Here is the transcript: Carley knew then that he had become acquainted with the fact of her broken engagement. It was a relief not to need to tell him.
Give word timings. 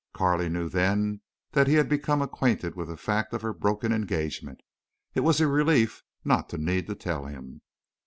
Carley 0.15 0.49
knew 0.49 0.67
then 0.67 1.21
that 1.51 1.67
he 1.67 1.75
had 1.75 1.87
become 1.87 2.23
acquainted 2.23 2.73
with 2.75 2.87
the 2.87 2.97
fact 2.97 3.33
of 3.35 3.43
her 3.43 3.53
broken 3.53 3.91
engagement. 3.93 4.59
It 5.13 5.19
was 5.19 5.39
a 5.39 5.47
relief 5.47 6.01
not 6.25 6.49
to 6.49 6.57
need 6.57 6.87
to 6.87 6.95
tell 6.95 7.27
him. 7.27 7.61